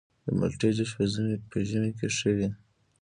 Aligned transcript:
د 0.25 0.27
مالټې 0.37 0.69
جوس 0.77 0.91
په 1.53 1.57
ژمي 1.69 1.91
کې 1.97 2.07
ښه 2.17 2.29
وي. 2.37 2.47